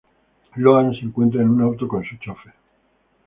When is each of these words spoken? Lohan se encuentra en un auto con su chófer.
Lohan 0.55 0.95
se 0.95 1.01
encuentra 1.05 1.43
en 1.43 1.49
un 1.51 1.61
auto 1.61 1.87
con 1.87 2.03
su 2.03 2.17
chófer. 2.17 2.55